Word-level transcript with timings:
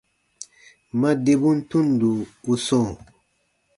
Ma 0.99 1.09
debun 1.25 1.57
tundo 1.69 2.09
u 2.51 2.53
sɔ̃ɔ. 2.65 2.91